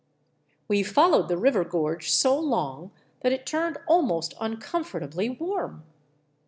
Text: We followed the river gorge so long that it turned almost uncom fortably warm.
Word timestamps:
We 0.67 0.81
followed 0.81 1.27
the 1.27 1.37
river 1.37 1.63
gorge 1.63 2.09
so 2.11 2.35
long 2.39 2.89
that 3.21 3.31
it 3.31 3.45
turned 3.45 3.77
almost 3.87 4.35
uncom 4.39 4.83
fortably 4.83 5.37
warm. 5.39 5.83